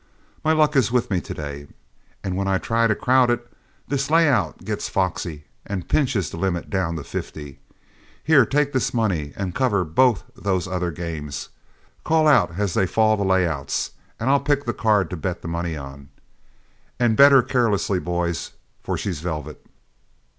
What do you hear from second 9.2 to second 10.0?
and cover